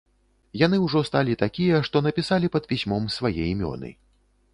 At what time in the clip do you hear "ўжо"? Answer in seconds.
0.85-1.01